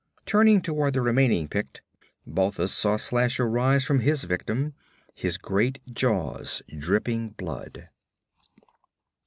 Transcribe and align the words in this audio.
Turning 0.25 0.61
toward 0.63 0.95
the 0.95 1.01
remaining 1.01 1.47
Pict, 1.47 1.83
Balthus 2.25 2.73
saw 2.73 2.97
Slasher 2.97 3.47
rise 3.47 3.83
from 3.85 3.99
his 3.99 4.23
victim, 4.23 4.73
his 5.13 5.37
great 5.37 5.77
jaws 5.93 6.63
dripping 6.75 7.29
blood. 7.37 7.87